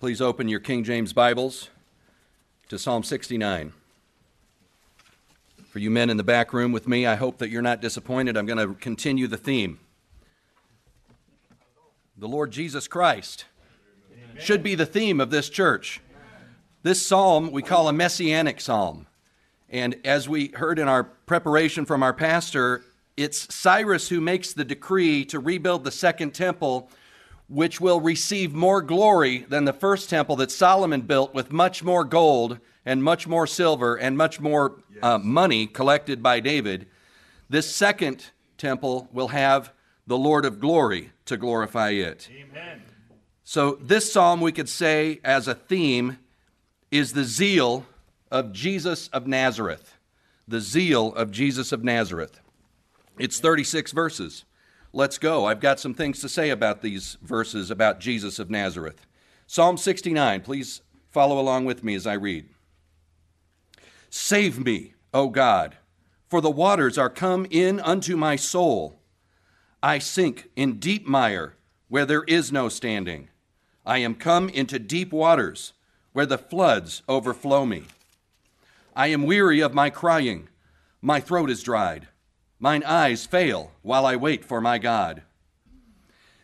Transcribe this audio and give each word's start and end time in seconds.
Please 0.00 0.20
open 0.20 0.46
your 0.46 0.60
King 0.60 0.84
James 0.84 1.12
Bibles 1.12 1.70
to 2.68 2.78
Psalm 2.78 3.02
69. 3.02 3.72
For 5.66 5.80
you 5.80 5.90
men 5.90 6.08
in 6.08 6.16
the 6.16 6.22
back 6.22 6.52
room 6.52 6.70
with 6.70 6.86
me, 6.86 7.04
I 7.04 7.16
hope 7.16 7.38
that 7.38 7.50
you're 7.50 7.62
not 7.62 7.80
disappointed. 7.80 8.36
I'm 8.36 8.46
going 8.46 8.64
to 8.64 8.74
continue 8.74 9.26
the 9.26 9.36
theme. 9.36 9.80
The 12.16 12.28
Lord 12.28 12.52
Jesus 12.52 12.86
Christ 12.86 13.46
should 14.38 14.62
be 14.62 14.76
the 14.76 14.86
theme 14.86 15.20
of 15.20 15.30
this 15.30 15.48
church. 15.48 16.00
This 16.84 17.04
psalm 17.04 17.50
we 17.50 17.62
call 17.62 17.88
a 17.88 17.92
messianic 17.92 18.60
psalm. 18.60 19.08
And 19.68 19.96
as 20.04 20.28
we 20.28 20.52
heard 20.54 20.78
in 20.78 20.86
our 20.86 21.02
preparation 21.02 21.84
from 21.84 22.04
our 22.04 22.14
pastor, 22.14 22.84
it's 23.16 23.52
Cyrus 23.52 24.10
who 24.10 24.20
makes 24.20 24.52
the 24.52 24.64
decree 24.64 25.24
to 25.24 25.40
rebuild 25.40 25.82
the 25.82 25.90
second 25.90 26.34
temple, 26.34 26.88
which 27.48 27.80
will 27.80 28.00
receive 28.00 28.52
more 28.52 28.82
glory 28.82 29.38
than 29.48 29.64
the 29.64 29.72
first 29.72 30.10
temple 30.10 30.36
that 30.36 30.50
Solomon 30.50 31.00
built 31.00 31.34
with 31.34 31.50
much 31.50 31.82
more 31.82 32.04
gold 32.04 32.58
and 32.84 33.02
much 33.02 33.26
more 33.26 33.46
silver 33.46 33.96
and 33.96 34.16
much 34.16 34.38
more 34.38 34.82
uh, 35.02 35.18
money 35.18 35.66
collected 35.66 36.22
by 36.22 36.40
David. 36.40 36.86
This 37.48 37.74
second 37.74 38.30
temple 38.58 39.08
will 39.12 39.28
have 39.28 39.72
the 40.06 40.18
Lord 40.18 40.44
of 40.44 40.60
glory 40.60 41.12
to 41.24 41.36
glorify 41.36 41.90
it. 41.90 42.28
Amen. 42.32 42.82
So, 43.44 43.78
this 43.80 44.12
psalm 44.12 44.42
we 44.42 44.52
could 44.52 44.68
say 44.68 45.20
as 45.24 45.48
a 45.48 45.54
theme 45.54 46.18
is 46.90 47.14
the 47.14 47.24
zeal 47.24 47.86
of 48.30 48.52
Jesus 48.52 49.08
of 49.08 49.26
Nazareth. 49.26 49.96
The 50.46 50.60
zeal 50.60 51.14
of 51.14 51.30
Jesus 51.30 51.72
of 51.72 51.82
Nazareth. 51.82 52.40
It's 53.18 53.40
36 53.40 53.92
verses. 53.92 54.44
Let's 54.92 55.18
go. 55.18 55.44
I've 55.44 55.60
got 55.60 55.78
some 55.78 55.92
things 55.92 56.20
to 56.20 56.28
say 56.28 56.48
about 56.50 56.80
these 56.80 57.18
verses 57.20 57.70
about 57.70 58.00
Jesus 58.00 58.38
of 58.38 58.48
Nazareth. 58.48 59.06
Psalm 59.46 59.76
69, 59.76 60.40
please 60.40 60.80
follow 61.10 61.38
along 61.38 61.66
with 61.66 61.84
me 61.84 61.94
as 61.94 62.06
I 62.06 62.14
read. 62.14 62.48
Save 64.08 64.64
me, 64.64 64.94
O 65.12 65.28
God, 65.28 65.76
for 66.26 66.40
the 66.40 66.50
waters 66.50 66.96
are 66.96 67.10
come 67.10 67.46
in 67.50 67.80
unto 67.80 68.16
my 68.16 68.36
soul. 68.36 69.00
I 69.82 69.98
sink 69.98 70.48
in 70.56 70.78
deep 70.78 71.06
mire 71.06 71.54
where 71.88 72.06
there 72.06 72.24
is 72.24 72.50
no 72.50 72.68
standing. 72.68 73.28
I 73.84 73.98
am 73.98 74.14
come 74.14 74.48
into 74.48 74.78
deep 74.78 75.12
waters 75.12 75.74
where 76.12 76.26
the 76.26 76.38
floods 76.38 77.02
overflow 77.08 77.64
me. 77.66 77.84
I 78.96 79.08
am 79.08 79.24
weary 79.24 79.60
of 79.60 79.74
my 79.74 79.90
crying, 79.90 80.48
my 81.00 81.20
throat 81.20 81.50
is 81.50 81.62
dried. 81.62 82.08
Mine 82.60 82.82
eyes 82.84 83.24
fail 83.26 83.72
while 83.82 84.04
I 84.04 84.16
wait 84.16 84.44
for 84.44 84.60
my 84.60 84.78
God. 84.78 85.22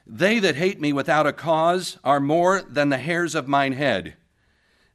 They 0.07 0.39
that 0.39 0.57
hate 0.57 0.81
me 0.81 0.93
without 0.93 1.27
a 1.27 1.33
cause 1.33 1.99
are 2.05 2.21
more 2.21 2.63
than 2.63 2.91
the 2.91 2.99
hairs 2.99 3.35
of 3.35 3.49
mine 3.49 3.73
head. 3.73 4.15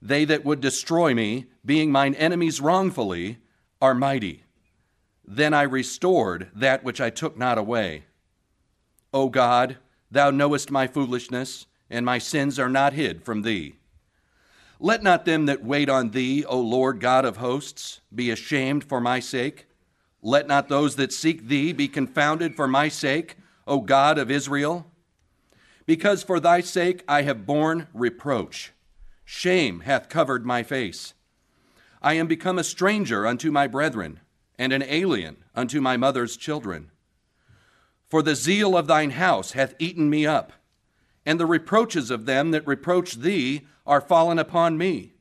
They 0.02 0.23
that 0.25 0.45
would 0.45 0.62
destroy 0.62 1.14
me, 1.14 1.47
being 1.66 1.92
mine 1.92 2.16
enemies 2.16 2.62
wrongfully, 2.62 3.40
are 3.81 3.95
mighty. 3.95 4.44
Then 5.25 5.53
I 5.53 5.64
restored 5.64 6.50
that 6.56 6.84
which 6.84 7.02
I 7.02 7.09
took 7.09 7.38
not 7.38 7.58
away. 7.58 8.06
O 9.14 9.30
God, 9.30 9.78
thou 10.09 10.31
knowest 10.31 10.72
my 10.72 10.88
foolishness, 10.88 11.66
and 11.90 12.06
my 12.06 12.17
sins 12.17 12.58
are 12.59 12.70
not 12.70 12.94
hid 12.94 13.23
from 13.23 13.42
thee. 13.42 13.75
Let 14.80 15.03
not 15.03 15.25
them 15.25 15.47
that 15.47 15.64
wait 15.64 15.90
on 15.90 16.12
thee, 16.12 16.45
O 16.45 16.59
Lord 16.59 17.00
God 17.00 17.25
of 17.25 17.38
hosts, 17.38 18.00
be 18.14 18.31
ashamed 18.31 18.84
for 18.84 19.02
my 19.02 19.20
sake. 19.20 19.66
Let 20.22 20.48
not 20.48 20.67
those 20.67 20.95
that 20.98 21.14
seek 21.14 21.48
thee 21.48 21.72
be 21.72 21.88
confounded 21.88 22.56
for 22.56 22.67
my 22.67 22.89
sake, 22.89 23.38
O 23.66 23.81
God 23.81 24.17
of 24.17 24.30
Israel. 24.30 24.88
Because 25.86 26.23
for 26.23 26.39
thy 26.39 26.62
sake 26.62 27.03
I 27.08 27.22
have 27.23 27.45
borne 27.45 27.88
reproach. 27.94 28.73
Shame 29.23 29.81
hath 29.81 30.09
covered 30.09 30.45
my 30.45 30.64
face. 30.64 31.14
I 32.02 32.14
am 32.14 32.28
become 32.28 32.58
a 32.58 32.64
stranger 32.64 33.28
unto 33.28 33.52
my 33.52 33.67
brethren, 33.67 34.20
and 34.58 34.74
an 34.74 34.84
alien 34.84 35.38
unto 35.56 35.81
my 35.81 35.97
mother's 35.97 36.38
children. 36.38 36.91
For 38.07 38.22
the 38.22 38.36
zeal 38.36 38.75
of 38.75 38.88
thine 38.88 39.12
house 39.12 39.51
hath 39.51 39.75
eaten 39.80 40.09
me 40.09 40.25
up, 40.25 40.53
and 41.25 41.40
the 41.40 41.46
reproaches 41.46 42.09
of 42.09 42.25
them 42.25 42.51
that 42.51 42.66
reproach 42.66 43.16
thee 43.16 43.68
are 43.86 44.01
fallen 44.01 44.40
upon 44.40 44.78
me. 44.78 45.13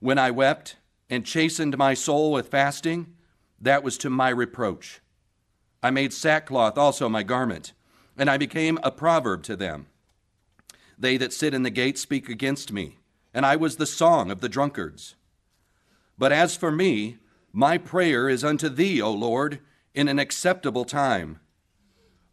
When 0.00 0.18
I 0.18 0.30
wept 0.30 0.76
and 1.08 1.24
chastened 1.24 1.78
my 1.78 1.94
soul 1.94 2.32
with 2.32 2.48
fasting, 2.48 3.13
that 3.64 3.82
was 3.82 3.98
to 3.98 4.10
my 4.10 4.28
reproach. 4.28 5.00
I 5.82 5.90
made 5.90 6.12
sackcloth 6.12 6.78
also 6.78 7.08
my 7.08 7.22
garment, 7.22 7.72
and 8.16 8.30
I 8.30 8.36
became 8.36 8.78
a 8.82 8.90
proverb 8.90 9.42
to 9.44 9.56
them. 9.56 9.86
They 10.98 11.16
that 11.16 11.32
sit 11.32 11.54
in 11.54 11.62
the 11.62 11.70
gate 11.70 11.98
speak 11.98 12.28
against 12.28 12.72
me, 12.72 12.98
and 13.32 13.44
I 13.44 13.56
was 13.56 13.76
the 13.76 13.86
song 13.86 14.30
of 14.30 14.40
the 14.40 14.48
drunkards. 14.48 15.16
But 16.16 16.30
as 16.30 16.56
for 16.56 16.70
me, 16.70 17.18
my 17.52 17.78
prayer 17.78 18.28
is 18.28 18.44
unto 18.44 18.68
thee, 18.68 19.00
O 19.00 19.10
Lord, 19.10 19.60
in 19.94 20.08
an 20.08 20.18
acceptable 20.18 20.84
time. 20.84 21.40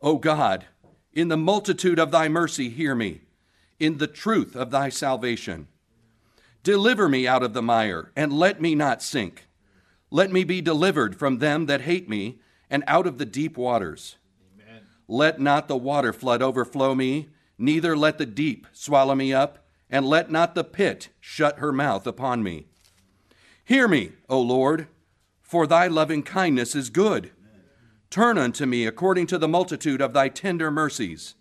O 0.01 0.17
God, 0.17 0.65
in 1.13 1.29
the 1.29 1.37
multitude 1.37 1.99
of 1.99 2.11
thy 2.11 2.27
mercy, 2.27 2.69
hear 2.69 2.93
me, 2.93 3.21
in 3.79 3.97
the 3.97 4.07
truth 4.07 4.55
of 4.55 4.71
thy 4.71 4.89
salvation. 4.89 5.67
Deliver 6.63 7.07
me 7.07 7.27
out 7.27 7.41
of 7.41 7.53
the 7.53 7.61
mire, 7.61 8.11
and 8.15 8.33
let 8.33 8.61
me 8.61 8.75
not 8.75 9.01
sink. 9.01 9.47
Let 10.11 10.31
me 10.31 10.43
be 10.43 10.61
delivered 10.61 11.15
from 11.15 11.37
them 11.37 11.65
that 11.67 11.81
hate 11.81 12.09
me, 12.09 12.39
and 12.69 12.83
out 12.85 13.07
of 13.07 13.17
the 13.17 13.25
deep 13.25 13.57
waters. 13.57 14.17
Amen. 14.53 14.83
Let 15.07 15.39
not 15.39 15.69
the 15.69 15.77
water 15.77 16.11
flood 16.11 16.41
overflow 16.41 16.93
me, 16.93 17.29
neither 17.57 17.95
let 17.95 18.17
the 18.17 18.25
deep 18.25 18.67
swallow 18.73 19.15
me 19.15 19.33
up, 19.33 19.65
and 19.89 20.05
let 20.05 20.29
not 20.29 20.53
the 20.53 20.65
pit 20.65 21.09
shut 21.21 21.59
her 21.59 21.71
mouth 21.71 22.05
upon 22.05 22.43
me. 22.43 22.67
Hear 23.63 23.87
me, 23.87 24.11
O 24.27 24.39
Lord, 24.41 24.87
for 25.41 25.65
thy 25.65 25.87
loving 25.87 26.23
kindness 26.23 26.75
is 26.75 26.89
good. 26.89 27.31
Turn 28.09 28.37
unto 28.37 28.65
me 28.65 28.85
according 28.85 29.27
to 29.27 29.37
the 29.37 29.47
multitude 29.47 30.01
of 30.01 30.11
thy 30.11 30.27
tender 30.27 30.69
mercies. 30.69 31.35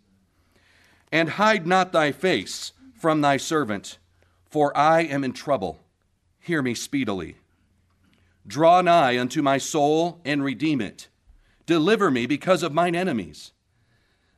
And 1.10 1.30
hide 1.30 1.66
not 1.66 1.90
thy 1.90 2.12
face 2.12 2.72
from 2.94 3.20
thy 3.20 3.36
servant, 3.36 3.98
for 4.48 4.76
I 4.76 5.00
am 5.02 5.24
in 5.24 5.32
trouble. 5.32 5.80
Hear 6.38 6.62
me 6.62 6.74
speedily. 6.74 7.36
Draw 8.50 8.80
nigh 8.80 9.16
unto 9.16 9.42
my 9.42 9.58
soul 9.58 10.20
and 10.24 10.42
redeem 10.42 10.80
it. 10.80 11.06
Deliver 11.66 12.10
me 12.10 12.26
because 12.26 12.64
of 12.64 12.74
mine 12.74 12.96
enemies. 12.96 13.52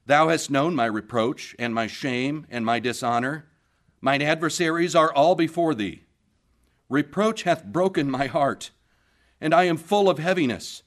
Thou 0.05 0.29
hast 0.29 0.51
known 0.51 0.75
my 0.75 0.85
reproach 0.85 1.57
and 1.59 1.75
my 1.75 1.87
shame 1.87 2.47
and 2.51 2.63
my 2.67 2.79
dishonor. 2.79 3.47
Mine 4.03 4.21
adversaries 4.21 4.95
are 4.95 5.11
all 5.11 5.35
before 5.35 5.75
thee. 5.75 6.05
Reproach 6.91 7.45
hath 7.45 7.65
broken 7.65 8.11
my 8.11 8.27
heart, 8.27 8.71
and 9.41 9.55
I 9.55 9.65
am 9.65 9.79
full 9.79 10.11
of 10.11 10.19
heaviness. 10.19 10.83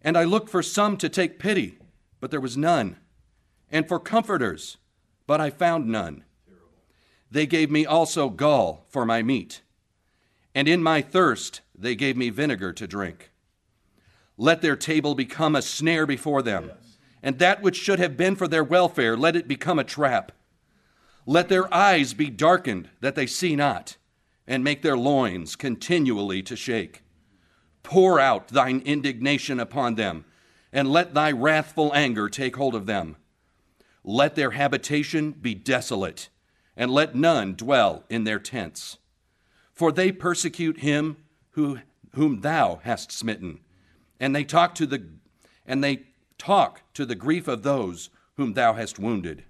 And 0.00 0.16
I 0.16 0.22
looked 0.22 0.48
for 0.48 0.62
some 0.62 0.96
to 0.98 1.08
take 1.08 1.40
pity, 1.40 1.76
but 2.20 2.30
there 2.30 2.40
was 2.40 2.56
none, 2.56 2.98
and 3.68 3.88
for 3.88 3.98
comforters, 3.98 4.76
but 5.26 5.40
I 5.40 5.50
found 5.50 5.88
none. 5.88 6.22
They 7.32 7.46
gave 7.46 7.68
me 7.68 7.84
also 7.84 8.28
gall 8.28 8.86
for 8.88 9.04
my 9.04 9.24
meat, 9.24 9.60
and 10.54 10.68
in 10.68 10.84
my 10.84 11.02
thirst 11.02 11.62
they 11.80 11.94
gave 11.94 12.16
me 12.16 12.30
vinegar 12.30 12.72
to 12.74 12.86
drink. 12.86 13.30
Let 14.36 14.62
their 14.62 14.76
table 14.76 15.14
become 15.14 15.56
a 15.56 15.62
snare 15.62 16.06
before 16.06 16.42
them, 16.42 16.70
and 17.22 17.38
that 17.38 17.62
which 17.62 17.76
should 17.76 17.98
have 17.98 18.16
been 18.16 18.36
for 18.36 18.48
their 18.48 18.64
welfare, 18.64 19.16
let 19.16 19.36
it 19.36 19.48
become 19.48 19.78
a 19.78 19.84
trap. 19.84 20.32
Let 21.26 21.48
their 21.48 21.72
eyes 21.72 22.14
be 22.14 22.30
darkened 22.30 22.88
that 23.00 23.14
they 23.14 23.26
see 23.26 23.56
not, 23.56 23.96
and 24.46 24.64
make 24.64 24.82
their 24.82 24.96
loins 24.96 25.56
continually 25.56 26.42
to 26.42 26.56
shake. 26.56 27.02
Pour 27.82 28.18
out 28.20 28.48
thine 28.48 28.82
indignation 28.84 29.60
upon 29.60 29.94
them, 29.94 30.24
and 30.72 30.90
let 30.90 31.14
thy 31.14 31.32
wrathful 31.32 31.92
anger 31.94 32.28
take 32.28 32.56
hold 32.56 32.74
of 32.74 32.86
them. 32.86 33.16
Let 34.04 34.34
their 34.34 34.52
habitation 34.52 35.32
be 35.32 35.54
desolate, 35.54 36.28
and 36.76 36.90
let 36.90 37.14
none 37.14 37.54
dwell 37.54 38.04
in 38.08 38.24
their 38.24 38.38
tents. 38.38 38.98
For 39.72 39.92
they 39.92 40.12
persecute 40.12 40.80
him 40.80 41.16
who, 41.52 41.78
whom 42.14 42.40
thou 42.40 42.80
hast 42.84 43.12
smitten, 43.12 43.60
and 44.18 44.34
they 44.34 44.44
talk 44.44 44.74
to 44.76 44.86
the 44.86 45.06
and 45.66 45.84
they 45.84 46.02
talk 46.38 46.82
to 46.94 47.06
the 47.06 47.14
grief 47.14 47.46
of 47.46 47.62
those 47.62 48.10
whom 48.36 48.54
thou 48.54 48.72
hast 48.72 48.98
wounded. 48.98 49.44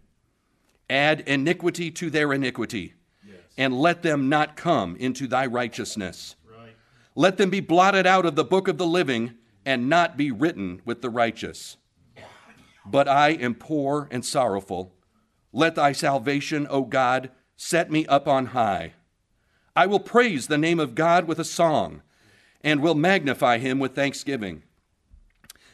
Add 0.89 1.21
iniquity 1.21 1.91
to 1.93 2.11
their 2.11 2.33
iniquity, 2.33 2.95
yes. 3.27 3.37
and 3.57 3.79
let 3.79 4.03
them 4.03 4.29
not 4.29 4.57
come 4.57 4.97
into 4.97 5.27
thy 5.27 5.47
righteousness. 5.47 6.37
Right. 6.47 6.75
Let 7.15 7.37
them 7.37 7.49
be 7.49 7.61
blotted 7.61 8.07
out 8.07 8.27
of 8.27 8.35
the 8.35 8.45
book 8.45 8.69
of 8.69 8.77
the 8.77 8.87
living, 8.87 9.35
and 9.65 9.89
not 9.89 10.17
be 10.17 10.31
written 10.31 10.83
with 10.85 11.01
the 11.01 11.11
righteous. 11.11 11.77
But 12.85 13.09
I 13.09 13.31
am 13.31 13.55
poor 13.55 14.09
and 14.11 14.25
sorrowful. 14.25 14.95
Let 15.53 15.75
thy 15.75 15.93
salvation, 15.93 16.67
O 16.71 16.83
God, 16.83 17.31
set 17.57 17.91
me 17.91 18.07
up 18.07 18.27
on 18.27 18.47
high. 18.47 18.95
I 19.77 19.87
will 19.87 20.01
praise 20.01 20.47
the 20.47 20.59
name 20.59 20.81
of 20.81 20.95
God 20.95 21.27
with 21.27 21.39
a 21.39 21.45
song, 21.45 22.03
and 22.63 22.81
will 22.81 22.95
magnify 22.95 23.59
him 23.59 23.79
with 23.79 23.95
thanksgiving. 23.95 24.63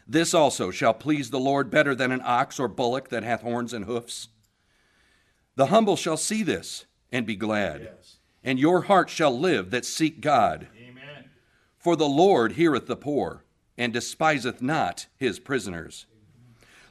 This 0.06 0.34
also 0.34 0.70
shall 0.70 0.94
please 0.94 1.30
the 1.30 1.40
Lord 1.40 1.70
better 1.70 1.94
than 1.94 2.12
an 2.12 2.22
ox 2.24 2.60
or 2.60 2.68
bullock 2.68 3.08
that 3.08 3.24
hath 3.24 3.42
horns 3.42 3.72
and 3.72 3.86
hoofs. 3.86 4.28
The 5.56 5.66
humble 5.66 5.96
shall 5.96 6.16
see 6.16 6.42
this, 6.42 6.84
and 7.10 7.26
be 7.26 7.34
glad. 7.36 7.82
Yes. 7.82 8.16
And 8.44 8.58
your 8.58 8.82
heart 8.82 9.10
shall 9.10 9.36
live 9.36 9.70
that 9.70 9.84
seek 9.84 10.20
God. 10.20 10.68
Amen. 10.76 11.30
For 11.78 11.96
the 11.96 12.08
Lord 12.08 12.52
heareth 12.52 12.86
the 12.86 12.96
poor, 12.96 13.44
and 13.76 13.92
despiseth 13.92 14.62
not 14.62 15.06
his 15.16 15.38
prisoners. 15.38 16.06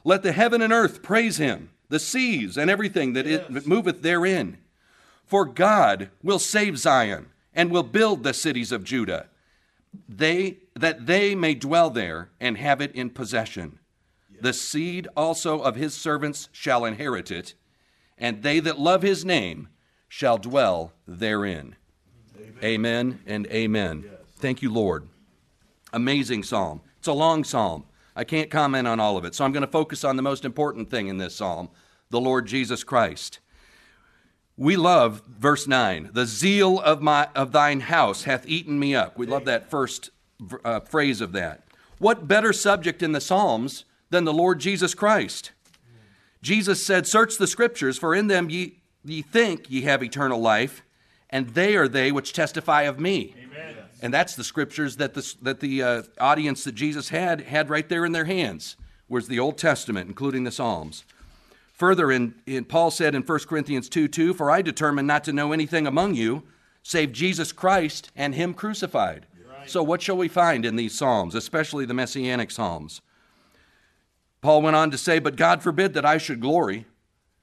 Let 0.04 0.22
the 0.22 0.32
heaven 0.32 0.60
and 0.60 0.72
earth 0.72 1.02
praise 1.02 1.38
him, 1.38 1.70
the 1.88 1.98
seas 1.98 2.58
and 2.58 2.68
everything 2.68 3.14
that 3.14 3.26
Yes. 3.26 3.44
it 3.48 3.66
moveth 3.66 4.02
therein. 4.02 4.58
For 5.26 5.44
God 5.44 6.10
will 6.22 6.38
save 6.38 6.78
Zion, 6.78 7.26
and 7.52 7.70
will 7.70 7.82
build 7.82 8.22
the 8.22 8.34
cities 8.34 8.70
of 8.70 8.84
Judah, 8.84 9.26
they 10.08 10.58
that 10.74 11.06
they 11.06 11.34
may 11.34 11.54
dwell 11.54 11.90
there 11.90 12.30
and 12.38 12.58
have 12.58 12.80
it 12.80 12.94
in 12.94 13.10
possession. 13.10 13.78
The 14.40 14.52
seed 14.52 15.08
also 15.16 15.60
of 15.60 15.74
his 15.74 15.94
servants 15.94 16.50
shall 16.52 16.84
inherit 16.84 17.30
it, 17.30 17.54
and 18.18 18.42
they 18.42 18.60
that 18.60 18.78
love 18.78 19.02
his 19.02 19.24
name 19.24 19.68
shall 20.06 20.36
dwell 20.36 20.92
therein. 21.08 21.76
Amen, 22.62 23.20
and 23.26 23.46
amen. 23.46 24.04
Thank 24.36 24.60
you, 24.60 24.72
Lord. 24.72 25.08
Amazing 25.92 26.42
psalm. 26.42 26.82
It's 26.98 27.08
a 27.08 27.12
long 27.12 27.42
psalm. 27.42 27.84
I 28.14 28.24
can't 28.24 28.50
comment 28.50 28.86
on 28.86 29.00
all 29.00 29.16
of 29.16 29.24
it, 29.24 29.34
so 29.34 29.44
I'm 29.44 29.52
going 29.52 29.62
to 29.62 29.66
focus 29.66 30.04
on 30.04 30.16
the 30.16 30.22
most 30.22 30.44
important 30.44 30.90
thing 30.90 31.08
in 31.08 31.18
this 31.18 31.36
psalm 31.36 31.70
the 32.10 32.20
Lord 32.20 32.46
Jesus 32.46 32.84
Christ. 32.84 33.40
We 34.56 34.76
love 34.76 35.22
verse 35.26 35.66
9. 35.66 36.10
The 36.12 36.24
zeal 36.24 36.80
of, 36.80 37.02
my, 37.02 37.28
of 37.34 37.52
thine 37.52 37.80
house 37.80 38.24
hath 38.24 38.48
eaten 38.48 38.78
me 38.78 38.94
up. 38.94 39.18
We 39.18 39.26
love 39.26 39.44
that 39.44 39.70
first 39.70 40.10
uh, 40.64 40.80
phrase 40.80 41.20
of 41.20 41.32
that. 41.32 41.62
What 41.98 42.26
better 42.26 42.52
subject 42.52 43.02
in 43.02 43.12
the 43.12 43.20
Psalms 43.20 43.84
than 44.10 44.24
the 44.24 44.32
Lord 44.32 44.60
Jesus 44.60 44.94
Christ? 44.94 45.52
Jesus 46.42 46.84
said, 46.84 47.06
Search 47.06 47.36
the 47.36 47.46
scriptures, 47.46 47.98
for 47.98 48.14
in 48.14 48.28
them 48.28 48.48
ye, 48.48 48.80
ye 49.04 49.22
think 49.22 49.70
ye 49.70 49.82
have 49.82 50.02
eternal 50.02 50.40
life, 50.40 50.82
and 51.28 51.50
they 51.50 51.76
are 51.76 51.88
they 51.88 52.12
which 52.12 52.32
testify 52.32 52.82
of 52.82 53.00
me. 53.00 53.34
Amen. 53.38 53.76
And 54.00 54.12
that's 54.12 54.36
the 54.36 54.44
scriptures 54.44 54.96
that 54.96 55.14
the, 55.14 55.34
that 55.42 55.60
the 55.60 55.82
uh, 55.82 56.02
audience 56.20 56.64
that 56.64 56.74
Jesus 56.74 57.08
had 57.08 57.42
had 57.42 57.70
right 57.70 57.88
there 57.88 58.04
in 58.04 58.12
their 58.12 58.26
hands, 58.26 58.76
was 59.08 59.28
the 59.28 59.38
Old 59.38 59.56
Testament, 59.56 60.08
including 60.08 60.44
the 60.44 60.50
Psalms. 60.50 61.04
Further, 61.76 62.10
in, 62.10 62.34
in 62.46 62.64
Paul 62.64 62.90
said 62.90 63.14
in 63.14 63.22
1 63.22 63.38
Corinthians 63.40 63.88
2 63.88 64.08
2, 64.08 64.34
For 64.34 64.50
I 64.50 64.62
determined 64.62 65.06
not 65.06 65.24
to 65.24 65.32
know 65.32 65.52
anything 65.52 65.86
among 65.86 66.14
you 66.14 66.42
save 66.82 67.12
Jesus 67.12 67.52
Christ 67.52 68.10
and 68.16 68.34
Him 68.34 68.54
crucified. 68.54 69.26
Right. 69.46 69.68
So, 69.68 69.82
what 69.82 70.00
shall 70.00 70.16
we 70.16 70.28
find 70.28 70.64
in 70.64 70.76
these 70.76 70.96
Psalms, 70.96 71.34
especially 71.34 71.84
the 71.84 71.94
Messianic 71.94 72.50
Psalms? 72.50 73.02
Paul 74.40 74.62
went 74.62 74.76
on 74.76 74.90
to 74.90 74.98
say, 74.98 75.18
But 75.18 75.36
God 75.36 75.62
forbid 75.62 75.92
that 75.94 76.06
I 76.06 76.16
should 76.16 76.40
glory, 76.40 76.86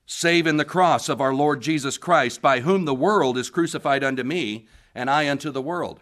save 0.08 0.48
in 0.48 0.58
the 0.58 0.66
cross 0.66 1.10
of 1.10 1.22
our 1.22 1.34
Lord 1.34 1.62
Jesus 1.62 1.98
Christ, 1.98 2.42
by 2.42 2.62
whom 2.62 2.86
the 2.86 2.96
world 2.96 3.38
is 3.38 3.52
crucified 3.52 4.04
unto 4.04 4.24
me, 4.24 4.68
and 4.96 5.10
I 5.10 5.30
unto 5.30 5.52
the 5.52 5.62
world. 5.62 6.00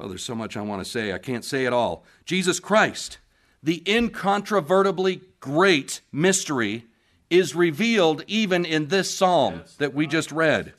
Oh, 0.00 0.08
there's 0.08 0.24
so 0.24 0.34
much 0.34 0.56
I 0.56 0.62
want 0.62 0.82
to 0.82 0.90
say. 0.90 1.12
I 1.12 1.18
can't 1.18 1.44
say 1.44 1.64
it 1.64 1.72
all. 1.72 2.04
Jesus 2.24 2.58
Christ, 2.58 3.18
the 3.62 3.82
incontrovertibly 3.86 5.20
great 5.40 6.00
mystery, 6.12 6.86
is 7.30 7.54
revealed 7.54 8.24
even 8.26 8.64
in 8.64 8.88
this 8.88 9.14
psalm 9.14 9.62
that 9.78 9.94
we 9.94 10.06
just 10.06 10.32
read. 10.32 10.72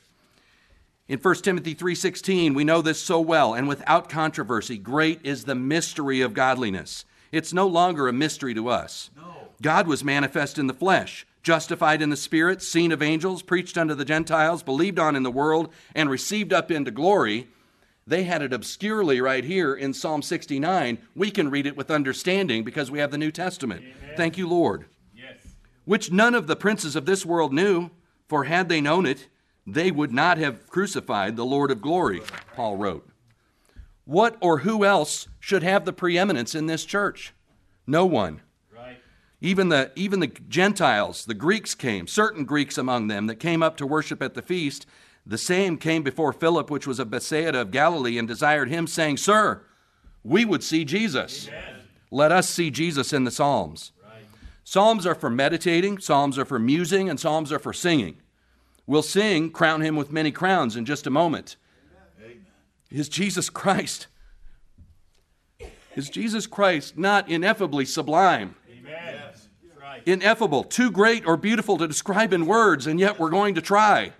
In 1.07 1.19
1 1.19 1.43
Timothy 1.43 1.73
3:16, 1.73 2.53
we 2.53 2.63
know 2.63 2.81
this 2.81 3.01
so 3.01 3.19
well, 3.19 3.53
and 3.53 3.67
without 3.67 4.09
controversy, 4.09 4.77
great 4.77 5.19
is 5.23 5.43
the 5.43 5.55
mystery 5.55 6.21
of 6.21 6.33
godliness. 6.33 7.05
It's 7.31 7.53
no 7.53 7.67
longer 7.67 8.07
a 8.07 8.13
mystery 8.13 8.53
to 8.53 8.69
us. 8.69 9.09
No. 9.15 9.49
God 9.61 9.87
was 9.87 10.03
manifest 10.03 10.57
in 10.57 10.67
the 10.67 10.73
flesh, 10.73 11.25
justified 11.43 12.01
in 12.01 12.09
the 12.09 12.17
spirit, 12.17 12.61
seen 12.61 12.91
of 12.91 13.01
angels, 13.01 13.41
preached 13.41 13.77
unto 13.77 13.95
the 13.95 14.05
Gentiles, 14.05 14.63
believed 14.63 14.99
on 14.99 15.15
in 15.15 15.23
the 15.23 15.31
world, 15.31 15.73
and 15.95 16.09
received 16.09 16.53
up 16.53 16.71
into 16.71 16.91
glory. 16.91 17.47
They 18.09 18.23
had 18.23 18.41
it 18.41 18.53
obscurely 18.53 19.21
right 19.21 19.43
here 19.43 19.75
in 19.75 19.93
Psalm 19.93 20.23
69. 20.23 20.97
We 21.13 21.29
can 21.29 21.51
read 21.51 21.67
it 21.67 21.77
with 21.77 21.91
understanding 21.91 22.63
because 22.63 22.89
we 22.89 22.97
have 22.97 23.11
the 23.11 23.19
New 23.19 23.29
Testament. 23.29 23.83
Thank 24.17 24.35
you, 24.35 24.49
Lord. 24.49 24.85
Yes. 25.15 25.53
Which 25.85 26.11
none 26.11 26.33
of 26.33 26.47
the 26.47 26.55
princes 26.55 26.95
of 26.95 27.05
this 27.05 27.23
world 27.23 27.53
knew, 27.53 27.91
for 28.27 28.45
had 28.45 28.67
they 28.67 28.81
known 28.81 29.05
it, 29.05 29.27
they 29.67 29.91
would 29.91 30.11
not 30.11 30.39
have 30.39 30.65
crucified 30.65 31.35
the 31.35 31.45
Lord 31.45 31.69
of 31.69 31.83
glory, 31.83 32.23
Paul 32.55 32.77
wrote. 32.77 33.07
What 34.05 34.37
or 34.41 34.59
who 34.59 34.83
else 34.83 35.27
should 35.39 35.61
have 35.61 35.85
the 35.85 35.93
preeminence 35.93 36.55
in 36.55 36.65
this 36.65 36.85
church? 36.85 37.35
No 37.85 38.07
one. 38.07 38.41
Right. 38.75 38.97
Even 39.39 39.69
the, 39.69 39.91
even 39.95 40.19
the 40.19 40.27
Gentiles, 40.27 41.25
the 41.25 41.35
Greeks 41.35 41.75
came, 41.75 42.07
certain 42.07 42.43
Greeks 42.43 42.79
among 42.79 43.07
them 43.07 43.27
that 43.27 43.35
came 43.35 43.61
up 43.61 43.77
to 43.77 43.85
worship 43.85 44.23
at 44.23 44.33
the 44.33 44.41
feast. 44.41 44.87
The 45.29 45.37
same 45.37 45.77
came 45.77 46.01
before 46.01 46.33
Philip, 46.33 46.71
which 46.71 46.87
was 46.87 46.97
of 46.97 47.11
Bethsaida 47.11 47.61
of 47.61 47.69
Galilee, 47.69 48.17
and 48.17 48.27
desired 48.27 48.67
him, 48.67 48.87
saying, 48.87 49.17
Sir, 49.17 49.61
we 50.23 50.43
would 50.43 50.63
see 50.63 50.83
Jesus. 50.83 51.47
Amen. 51.47 51.75
Let 52.09 52.31
us 52.31 52.49
see 52.49 52.71
Jesus 52.71 53.13
in 53.13 53.25
the 53.25 53.31
Psalms. 53.31 53.91
Right. 54.03 54.23
Psalms 54.63 55.05
are 55.05 55.13
for 55.13 55.29
meditating, 55.29 55.99
Psalms 55.99 56.39
are 56.39 56.45
for 56.45 56.57
musing, 56.57 57.11
and 57.11 57.19
Psalms 57.19 57.51
are 57.51 57.59
for 57.59 57.73
singing. 57.73 58.17
We'll 58.87 59.03
sing, 59.03 59.51
Crown 59.51 59.81
Him 59.81 59.95
with 59.95 60.11
Many 60.11 60.31
Crowns, 60.31 60.75
in 60.75 60.83
just 60.83 61.05
a 61.05 61.11
moment. 61.11 61.57
Amen. 62.19 62.43
Is 62.89 63.07
Jesus 63.07 63.51
Christ, 63.51 64.07
is 65.95 66.09
Jesus 66.09 66.47
Christ 66.47 66.97
not 66.97 67.29
ineffably 67.29 67.85
sublime? 67.85 68.55
Amen. 68.67 68.91
Yes. 68.95 69.47
That's 69.61 69.79
right. 69.79 70.01
Ineffable, 70.07 70.63
too 70.63 70.89
great 70.89 71.23
or 71.27 71.37
beautiful 71.37 71.77
to 71.77 71.87
describe 71.87 72.33
in 72.33 72.47
words, 72.47 72.87
and 72.87 72.99
yet 72.99 73.19
we're 73.19 73.29
going 73.29 73.53
to 73.53 73.61
try. 73.61 74.13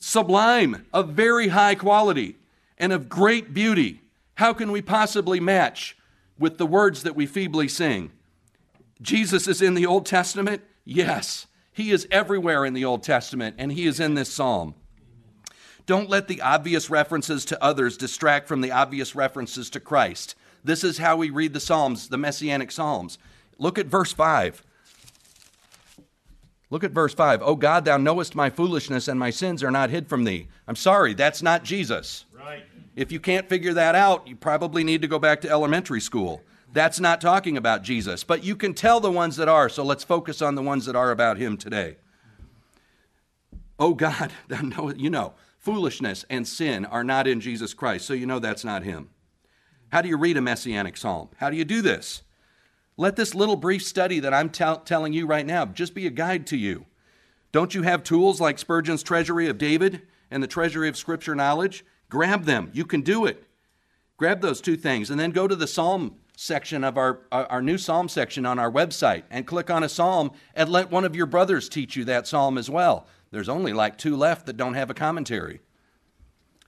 Sublime, 0.00 0.86
of 0.92 1.10
very 1.10 1.48
high 1.48 1.74
quality, 1.74 2.36
and 2.76 2.92
of 2.92 3.08
great 3.08 3.52
beauty. 3.52 4.02
How 4.34 4.52
can 4.52 4.70
we 4.70 4.82
possibly 4.82 5.40
match 5.40 5.96
with 6.38 6.58
the 6.58 6.66
words 6.66 7.02
that 7.02 7.16
we 7.16 7.26
feebly 7.26 7.68
sing? 7.68 8.12
Jesus 9.02 9.48
is 9.48 9.62
in 9.62 9.74
the 9.74 9.86
Old 9.86 10.06
Testament? 10.06 10.62
Yes. 10.84 11.46
He 11.72 11.90
is 11.90 12.08
everywhere 12.10 12.64
in 12.64 12.74
the 12.74 12.84
Old 12.84 13.02
Testament, 13.02 13.56
and 13.58 13.72
he 13.72 13.86
is 13.86 14.00
in 14.00 14.14
this 14.14 14.32
psalm. 14.32 14.74
Don't 15.86 16.10
let 16.10 16.28
the 16.28 16.42
obvious 16.42 16.90
references 16.90 17.44
to 17.46 17.64
others 17.64 17.96
distract 17.96 18.46
from 18.46 18.60
the 18.60 18.72
obvious 18.72 19.14
references 19.14 19.70
to 19.70 19.80
Christ. 19.80 20.34
This 20.62 20.84
is 20.84 20.98
how 20.98 21.16
we 21.16 21.30
read 21.30 21.54
the 21.54 21.60
Psalms, 21.60 22.08
the 22.08 22.18
Messianic 22.18 22.70
Psalms. 22.70 23.16
Look 23.58 23.78
at 23.78 23.86
verse 23.86 24.12
5. 24.12 24.62
Look 26.70 26.84
at 26.84 26.90
verse 26.90 27.14
5. 27.14 27.42
O 27.42 27.56
God, 27.56 27.84
thou 27.84 27.96
knowest 27.96 28.34
my 28.34 28.50
foolishness, 28.50 29.08
and 29.08 29.18
my 29.18 29.30
sins 29.30 29.62
are 29.62 29.70
not 29.70 29.90
hid 29.90 30.08
from 30.08 30.24
thee. 30.24 30.48
I'm 30.66 30.76
sorry, 30.76 31.14
that's 31.14 31.42
not 31.42 31.64
Jesus. 31.64 32.26
Right. 32.32 32.64
If 32.94 33.10
you 33.10 33.20
can't 33.20 33.48
figure 33.48 33.72
that 33.74 33.94
out, 33.94 34.28
you 34.28 34.36
probably 34.36 34.84
need 34.84 35.02
to 35.02 35.08
go 35.08 35.18
back 35.18 35.40
to 35.42 35.50
elementary 35.50 36.00
school. 36.00 36.42
That's 36.72 37.00
not 37.00 37.20
talking 37.20 37.56
about 37.56 37.82
Jesus, 37.82 38.24
but 38.24 38.44
you 38.44 38.54
can 38.54 38.74
tell 38.74 39.00
the 39.00 39.10
ones 39.10 39.36
that 39.36 39.48
are, 39.48 39.68
so 39.68 39.82
let's 39.82 40.04
focus 40.04 40.42
on 40.42 40.54
the 40.54 40.62
ones 40.62 40.84
that 40.84 40.96
are 40.96 41.10
about 41.10 41.38
him 41.38 41.56
today. 41.56 41.96
Oh 43.78 43.94
God, 43.94 44.32
thou 44.48 44.60
know, 44.60 44.92
you 44.92 45.08
know, 45.08 45.34
foolishness 45.58 46.24
and 46.28 46.46
sin 46.46 46.84
are 46.84 47.04
not 47.04 47.26
in 47.26 47.40
Jesus 47.40 47.72
Christ, 47.72 48.06
so 48.06 48.12
you 48.12 48.26
know 48.26 48.38
that's 48.38 48.64
not 48.64 48.82
him. 48.82 49.08
How 49.90 50.02
do 50.02 50.08
you 50.08 50.18
read 50.18 50.36
a 50.36 50.42
messianic 50.42 50.96
psalm? 50.98 51.30
How 51.36 51.48
do 51.48 51.56
you 51.56 51.64
do 51.64 51.80
this? 51.80 52.22
Let 53.00 53.14
this 53.14 53.32
little 53.32 53.54
brief 53.54 53.84
study 53.84 54.18
that 54.18 54.34
I'm 54.34 54.50
tell- 54.50 54.80
telling 54.80 55.12
you 55.12 55.24
right 55.24 55.46
now 55.46 55.64
just 55.66 55.94
be 55.94 56.06
a 56.08 56.10
guide 56.10 56.48
to 56.48 56.56
you. 56.56 56.84
Don't 57.52 57.72
you 57.72 57.82
have 57.82 58.02
tools 58.02 58.40
like 58.40 58.58
Spurgeon's 58.58 59.04
Treasury 59.04 59.48
of 59.48 59.56
David 59.56 60.02
and 60.32 60.42
the 60.42 60.48
Treasury 60.48 60.88
of 60.88 60.96
Scripture 60.96 61.36
Knowledge? 61.36 61.84
Grab 62.10 62.44
them. 62.44 62.70
You 62.74 62.84
can 62.84 63.02
do 63.02 63.24
it. 63.24 63.44
Grab 64.16 64.40
those 64.40 64.60
two 64.60 64.76
things 64.76 65.10
and 65.10 65.18
then 65.18 65.30
go 65.30 65.46
to 65.46 65.54
the 65.54 65.68
Psalm 65.68 66.16
section 66.36 66.82
of 66.82 66.98
our, 66.98 67.20
our 67.30 67.62
new 67.62 67.78
Psalm 67.78 68.08
section 68.08 68.44
on 68.44 68.58
our 68.58 68.70
website 68.70 69.22
and 69.30 69.46
click 69.46 69.70
on 69.70 69.84
a 69.84 69.88
Psalm 69.88 70.32
and 70.56 70.68
let 70.68 70.90
one 70.90 71.04
of 71.04 71.14
your 71.14 71.26
brothers 71.26 71.68
teach 71.68 71.94
you 71.94 72.04
that 72.04 72.26
Psalm 72.26 72.58
as 72.58 72.68
well. 72.68 73.06
There's 73.30 73.48
only 73.48 73.72
like 73.72 73.96
two 73.96 74.16
left 74.16 74.46
that 74.46 74.56
don't 74.56 74.74
have 74.74 74.90
a 74.90 74.94
commentary. 74.94 75.60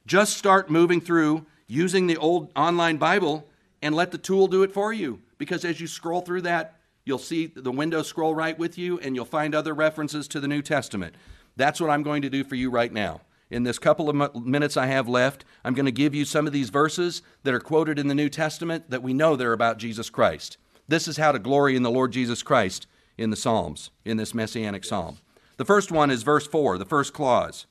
Just 0.07 0.37
start 0.37 0.71
moving 0.71 1.01
through 1.01 1.45
using 1.67 2.07
the 2.07 2.17
old 2.17 2.53
online 2.55 2.99
Bible 2.99 3.49
and 3.83 3.97
let 3.97 4.13
the 4.13 4.19
tool 4.19 4.47
do 4.47 4.63
it 4.63 4.73
for 4.73 4.93
you. 4.93 5.21
Because 5.41 5.65
as 5.65 5.81
you 5.81 5.87
scroll 5.87 6.21
through 6.21 6.43
that, 6.43 6.77
you'll 7.07 7.17
see 7.17 7.47
the 7.47 7.73
window 7.73 8.03
scroll 8.03 8.35
right 8.35 8.59
with 8.59 8.77
you 8.77 8.99
and 9.01 9.17
you'll 9.17 9.25
find 9.25 9.55
other 9.55 9.73
references 9.73 10.29
to 10.29 10.39
the 10.39 10.47
New 10.47 10.61
Testament. 10.61 11.15
That's 11.57 11.81
what 11.81 11.89
I'm 11.89 12.03
going 12.03 12.21
to 12.21 12.29
do 12.29 12.45
for 12.45 12.57
you 12.57 12.69
right 12.71 12.93
now. 12.93 13.23
In 13.51 13.63
this 13.63 13.79
couple 13.79 14.11
of 14.11 14.47
minutes 14.47 14.77
I 14.77 14.85
have 14.87 15.09
left, 15.09 15.47
I'm 15.65 15.73
going 15.73 15.87
to 15.87 15.93
give 15.93 16.15
you 16.15 16.27
some 16.27 16.47
of 16.47 16.53
these 16.53 16.69
verses 16.69 17.23
that 17.43 17.55
are 17.55 17.59
quoted 17.59 17.99
in 17.99 18.07
the 18.07 18.15
New 18.15 18.29
Testament 18.29 18.91
that 18.91 19.03
we 19.03 19.15
know 19.15 19.35
they're 19.35 19.55
about 19.55 19.79
Jesus 19.79 20.11
Christ. 20.11 20.59
This 20.87 21.09
is 21.09 21.17
how 21.17 21.33
to 21.33 21.39
glory 21.39 21.75
in 21.75 21.85
the 21.85 21.91
Lord 21.91 22.13
Jesus 22.13 22.43
Christ 22.43 22.87
in 23.17 23.31
the 23.31 23.37
Psalms, 23.37 23.91
in 24.05 24.19
this 24.19 24.35
messianic 24.35 24.85
psalm. 24.85 25.21
The 25.57 25.65
first 25.65 25.91
one 25.91 26.11
is 26.11 26.23
verse 26.23 26.47
4, 26.47 26.77
the 26.77 26.85
first 26.85 27.15
clause. 27.15 27.65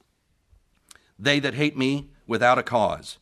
They 1.20 1.40
that 1.40 1.54
hate 1.54 1.78
me 1.78 2.10
without 2.26 2.58
a 2.58 2.64
cause. 2.64 3.20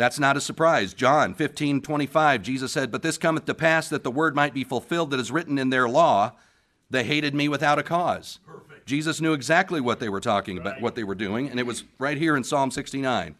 That's 0.00 0.18
not 0.18 0.38
a 0.38 0.40
surprise. 0.40 0.94
John 0.94 1.34
15, 1.34 1.82
25, 1.82 2.40
Jesus 2.40 2.72
said, 2.72 2.90
But 2.90 3.02
this 3.02 3.18
cometh 3.18 3.44
to 3.44 3.52
pass 3.52 3.90
that 3.90 4.02
the 4.02 4.10
word 4.10 4.34
might 4.34 4.54
be 4.54 4.64
fulfilled 4.64 5.10
that 5.10 5.20
is 5.20 5.30
written 5.30 5.58
in 5.58 5.68
their 5.68 5.90
law. 5.90 6.32
They 6.88 7.04
hated 7.04 7.34
me 7.34 7.48
without 7.48 7.78
a 7.78 7.82
cause. 7.82 8.38
Perfect. 8.46 8.86
Jesus 8.86 9.20
knew 9.20 9.34
exactly 9.34 9.78
what 9.78 10.00
they 10.00 10.08
were 10.08 10.18
talking 10.18 10.56
about, 10.56 10.80
what 10.80 10.94
they 10.94 11.04
were 11.04 11.14
doing, 11.14 11.50
and 11.50 11.60
it 11.60 11.66
was 11.66 11.84
right 11.98 12.16
here 12.16 12.34
in 12.34 12.44
Psalm 12.44 12.70
69. 12.70 13.34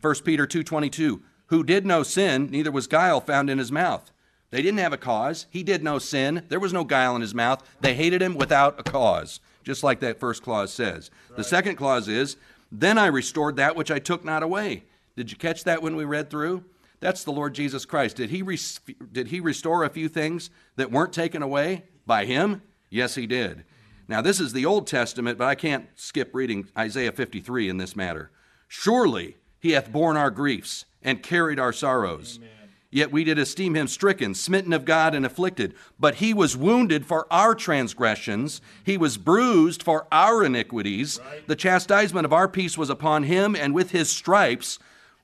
1 0.00 0.14
Peter 0.24 0.46
2:22, 0.46 1.20
who 1.48 1.62
did 1.62 1.84
no 1.84 2.02
sin, 2.02 2.48
neither 2.50 2.70
was 2.70 2.86
guile 2.86 3.20
found 3.20 3.50
in 3.50 3.58
his 3.58 3.70
mouth. 3.70 4.10
They 4.48 4.62
didn't 4.62 4.80
have 4.80 4.94
a 4.94 4.96
cause. 4.96 5.44
He 5.50 5.62
did 5.62 5.82
no 5.82 5.98
sin. 5.98 6.44
There 6.48 6.58
was 6.58 6.72
no 6.72 6.84
guile 6.84 7.14
in 7.16 7.20
his 7.20 7.34
mouth. 7.34 7.62
They 7.82 7.92
hated 7.92 8.22
him 8.22 8.34
without 8.34 8.80
a 8.80 8.82
cause, 8.82 9.40
just 9.62 9.82
like 9.82 10.00
that 10.00 10.18
first 10.18 10.42
clause 10.42 10.72
says. 10.72 11.10
Right. 11.28 11.36
The 11.36 11.44
second 11.44 11.76
clause 11.76 12.08
is, 12.08 12.38
then 12.70 12.96
I 12.96 13.08
restored 13.08 13.56
that 13.56 13.76
which 13.76 13.90
I 13.90 13.98
took 13.98 14.24
not 14.24 14.42
away. 14.42 14.84
Did 15.16 15.30
you 15.30 15.36
catch 15.36 15.64
that 15.64 15.82
when 15.82 15.96
we 15.96 16.04
read 16.04 16.30
through? 16.30 16.64
That's 17.00 17.24
the 17.24 17.32
Lord 17.32 17.54
Jesus 17.54 17.84
Christ. 17.84 18.16
Did 18.16 18.30
he, 18.30 18.42
res- 18.42 18.80
did 19.10 19.28
he 19.28 19.40
restore 19.40 19.84
a 19.84 19.90
few 19.90 20.08
things 20.08 20.50
that 20.76 20.92
weren't 20.92 21.12
taken 21.12 21.42
away 21.42 21.84
by 22.06 22.24
him? 22.24 22.62
Yes, 22.90 23.16
he 23.16 23.26
did. 23.26 23.64
Now, 24.08 24.20
this 24.20 24.40
is 24.40 24.52
the 24.52 24.66
Old 24.66 24.86
Testament, 24.86 25.38
but 25.38 25.48
I 25.48 25.54
can't 25.54 25.88
skip 25.96 26.34
reading 26.34 26.68
Isaiah 26.78 27.12
53 27.12 27.68
in 27.68 27.78
this 27.78 27.96
matter. 27.96 28.30
Surely 28.68 29.36
he 29.58 29.72
hath 29.72 29.92
borne 29.92 30.16
our 30.16 30.30
griefs 30.30 30.84
and 31.02 31.22
carried 31.22 31.58
our 31.58 31.72
sorrows. 31.72 32.38
Amen. 32.38 32.50
Yet 32.90 33.10
we 33.10 33.24
did 33.24 33.38
esteem 33.38 33.74
him 33.74 33.88
stricken, 33.88 34.34
smitten 34.34 34.74
of 34.74 34.84
God, 34.84 35.14
and 35.14 35.24
afflicted. 35.24 35.74
But 35.98 36.16
he 36.16 36.34
was 36.34 36.56
wounded 36.56 37.06
for 37.06 37.26
our 37.32 37.54
transgressions, 37.54 38.60
he 38.84 38.98
was 38.98 39.16
bruised 39.16 39.82
for 39.82 40.06
our 40.12 40.44
iniquities. 40.44 41.18
Right. 41.18 41.48
The 41.48 41.56
chastisement 41.56 42.26
of 42.26 42.32
our 42.34 42.48
peace 42.48 42.76
was 42.76 42.90
upon 42.90 43.22
him, 43.22 43.56
and 43.56 43.72
with 43.74 43.92
his 43.92 44.10
stripes 44.10 44.78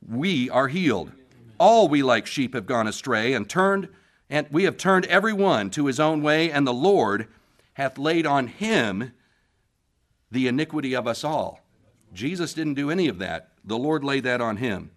we 0.06 0.50
are 0.50 0.68
healed. 0.68 1.12
All 1.58 1.88
we 1.88 2.02
like 2.02 2.26
sheep 2.26 2.54
have 2.54 2.66
gone 2.66 2.86
astray, 2.86 3.32
and 3.32 3.48
turned, 3.48 3.88
and 4.30 4.46
we 4.50 4.64
have 4.64 4.76
turned 4.76 5.06
every 5.06 5.32
one 5.32 5.70
to 5.70 5.86
his 5.86 5.98
own 5.98 6.22
way, 6.22 6.50
and 6.50 6.66
the 6.66 6.72
Lord 6.72 7.26
hath 7.74 7.98
laid 7.98 8.26
on 8.26 8.46
him 8.46 9.12
the 10.30 10.46
iniquity 10.46 10.94
of 10.94 11.06
us 11.06 11.24
all. 11.24 11.60
Jesus 12.12 12.54
didn't 12.54 12.74
do 12.74 12.90
any 12.90 13.08
of 13.08 13.18
that. 13.18 13.50
The 13.64 13.78
Lord 13.78 14.04
laid 14.04 14.24
that 14.24 14.40
on 14.40 14.58
him. 14.58 14.90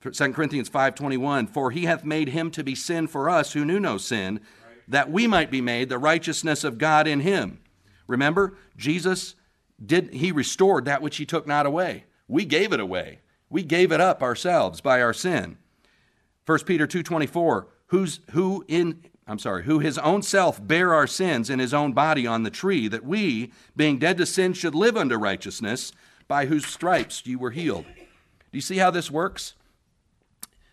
2 0.00 0.34
Corinthians 0.34 0.68
5:21 0.68 1.46
For 1.46 1.70
he 1.70 1.84
hath 1.84 2.04
made 2.04 2.28
him 2.28 2.50
to 2.52 2.62
be 2.62 2.74
sin 2.74 3.06
for 3.06 3.30
us 3.30 3.52
who 3.52 3.64
knew 3.64 3.80
no 3.80 3.96
sin 3.96 4.40
that 4.86 5.10
we 5.10 5.26
might 5.26 5.50
be 5.50 5.60
made 5.60 5.88
the 5.88 5.98
righteousness 5.98 6.62
of 6.62 6.76
God 6.76 7.06
in 7.06 7.20
him. 7.20 7.60
Remember, 8.06 8.56
Jesus 8.76 9.34
did 9.84 10.12
he 10.12 10.30
restored 10.30 10.84
that 10.84 11.00
which 11.00 11.16
he 11.16 11.24
took 11.24 11.46
not 11.46 11.64
away. 11.64 12.04
We 12.28 12.44
gave 12.44 12.72
it 12.72 12.80
away. 12.80 13.20
We 13.54 13.62
gave 13.62 13.92
it 13.92 14.00
up 14.00 14.20
ourselves 14.20 14.80
by 14.80 15.00
our 15.00 15.12
sin. 15.12 15.58
1 16.44 16.66
Peter 16.66 16.88
2:24 16.88 17.66
Who's 17.86 18.18
who 18.32 18.64
in 18.66 19.04
I'm 19.28 19.38
sorry, 19.38 19.62
who 19.62 19.78
his 19.78 19.96
own 19.96 20.22
self 20.22 20.66
bare 20.66 20.92
our 20.92 21.06
sins 21.06 21.48
in 21.48 21.60
his 21.60 21.72
own 21.72 21.92
body 21.92 22.26
on 22.26 22.42
the 22.42 22.50
tree, 22.50 22.88
that 22.88 23.04
we, 23.04 23.52
being 23.76 24.00
dead 24.00 24.16
to 24.16 24.26
sin, 24.26 24.54
should 24.54 24.74
live 24.74 24.96
unto 24.96 25.14
righteousness, 25.14 25.92
by 26.26 26.46
whose 26.46 26.66
stripes 26.66 27.24
you 27.26 27.38
were 27.38 27.52
healed. 27.52 27.84
Do 27.94 28.58
you 28.58 28.60
see 28.60 28.78
how 28.78 28.90
this 28.90 29.08
works? 29.08 29.54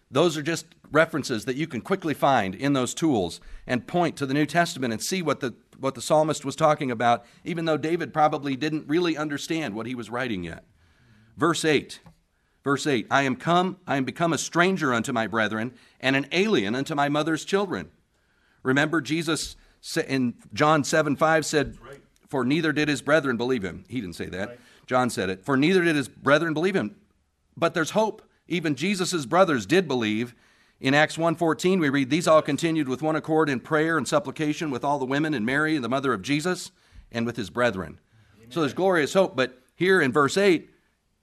Those 0.10 0.36
are 0.36 0.42
just 0.42 0.66
references 0.92 1.46
that 1.46 1.58
you 1.58 1.68
can 1.68 1.82
quickly 1.82 2.16
find 2.16 2.56
in 2.56 2.74
those 2.74 2.96
tools 2.96 3.40
and 3.68 3.86
point 3.86 4.16
to 4.18 4.26
the 4.26 4.34
New 4.34 4.48
Testament 4.48 4.92
and 4.92 5.04
see 5.04 5.22
what 5.22 5.40
the, 5.40 5.54
what 5.78 5.94
the 5.94 6.02
psalmist 6.02 6.44
was 6.44 6.56
talking 6.56 6.90
about, 6.90 7.26
even 7.44 7.66
though 7.66 7.78
David 7.78 8.12
probably 8.12 8.56
didn't 8.56 8.88
really 8.88 9.16
understand 9.16 9.76
what 9.76 9.86
he 9.86 9.94
was 9.94 10.10
writing 10.10 10.44
yet. 10.44 10.66
Verse 11.38 11.64
8. 11.64 12.00
Verse 12.64 12.86
8 12.86 13.08
I 13.10 13.24
am 13.24 13.36
come, 13.36 13.78
I 13.88 13.98
am 13.98 14.06
become 14.06 14.34
a 14.34 14.38
stranger 14.38 14.94
unto 14.94 15.12
my 15.12 15.28
brethren, 15.28 15.74
and 16.00 16.16
an 16.16 16.28
alien 16.32 16.76
unto 16.76 16.96
my 16.96 17.10
mother's 17.10 17.44
children. 17.46 17.90
Remember, 18.64 19.02
Jesus 19.02 19.56
in 20.08 20.36
John 20.54 20.84
7 20.84 21.16
5 21.16 21.46
said, 21.46 21.78
For 22.28 22.46
neither 22.46 22.72
did 22.72 22.88
his 22.88 23.02
brethren 23.02 23.38
believe 23.38 23.64
him. 23.64 23.84
He 23.88 24.02
didn't 24.02 24.16
say 24.16 24.28
that. 24.28 24.50
Right. 24.50 24.60
John 24.86 25.10
said 25.10 25.30
it. 25.30 25.44
For 25.46 25.58
neither 25.58 25.84
did 25.84 25.96
his 25.96 26.08
brethren 26.08 26.54
believe 26.54 26.76
him. 26.76 26.96
But 27.56 27.74
there's 27.74 27.92
hope. 27.92 28.22
Even 28.48 28.76
Jesus' 28.76 29.26
brothers 29.26 29.66
did 29.66 29.88
believe. 29.88 30.36
In 30.80 30.94
Acts 30.94 31.16
1:14 31.16 31.80
we 31.80 31.90
read 31.90 32.10
these 32.10 32.28
all 32.28 32.42
continued 32.42 32.90
with 32.90 33.02
one 33.02 33.16
accord 33.16 33.50
in 33.50 33.60
prayer 33.60 33.98
and 33.98 34.08
supplication 34.08 34.72
with 34.72 34.84
all 34.84 34.98
the 34.98 35.06
women 35.06 35.34
and 35.34 35.46
Mary 35.46 35.78
the 35.78 35.88
mother 35.88 36.12
of 36.12 36.24
Jesus 36.24 36.72
and 37.12 37.26
with 37.26 37.38
his 37.38 37.50
brethren. 37.52 38.00
Amen. 38.38 38.52
So 38.52 38.62
there's 38.62 38.74
glorious 38.74 39.14
hope, 39.14 39.36
but 39.36 39.60
here 39.76 40.02
in 40.02 40.12
verse 40.12 40.38
8 40.38 40.71